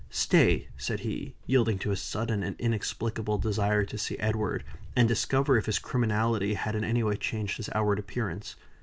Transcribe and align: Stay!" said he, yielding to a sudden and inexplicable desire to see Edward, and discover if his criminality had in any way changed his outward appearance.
Stay!" 0.09 0.67
said 0.77 1.01
he, 1.01 1.35
yielding 1.45 1.77
to 1.77 1.91
a 1.91 1.95
sudden 1.95 2.41
and 2.41 2.55
inexplicable 2.59 3.37
desire 3.37 3.85
to 3.85 3.99
see 3.99 4.17
Edward, 4.17 4.63
and 4.95 5.07
discover 5.07 5.57
if 5.59 5.67
his 5.67 5.77
criminality 5.77 6.55
had 6.55 6.73
in 6.73 6.83
any 6.83 7.03
way 7.03 7.15
changed 7.15 7.57
his 7.57 7.69
outward 7.75 7.99
appearance. 7.99 8.55